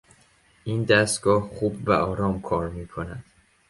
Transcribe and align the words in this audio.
این 0.63 0.83
دستگاه 0.83 1.47
خوب 1.47 1.87
و 1.87 1.91
آرام 1.91 2.41
کار 2.41 2.69
میکند. 2.69 3.23